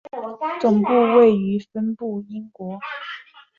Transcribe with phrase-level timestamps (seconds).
[0.59, 2.79] 总部位于分别英国。